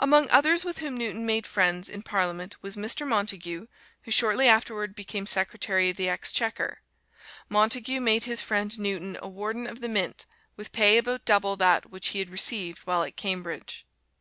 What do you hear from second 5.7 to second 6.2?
of the